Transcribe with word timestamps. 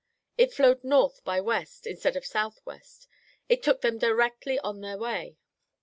It 0.35 0.51
flowed 0.51 0.83
north 0.83 1.23
by 1.23 1.41
west 1.41 1.85
instead 1.85 2.15
of 2.15 2.25
southwest. 2.25 3.07
It 3.47 3.61
took 3.61 3.81
them 3.81 3.99
directly 3.99 4.57
on 4.57 4.81
their 4.81 4.97
way. 4.97 5.37